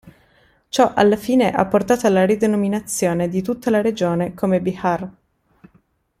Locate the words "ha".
1.51-1.63